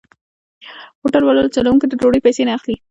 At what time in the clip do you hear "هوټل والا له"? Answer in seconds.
1.01-1.51